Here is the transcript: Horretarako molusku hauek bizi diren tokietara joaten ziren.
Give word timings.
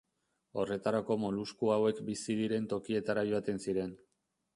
Horretarako 0.61 1.17
molusku 1.23 1.69
hauek 1.73 2.01
bizi 2.07 2.37
diren 2.39 2.65
tokietara 2.73 3.25
joaten 3.29 3.63
ziren. 3.67 3.93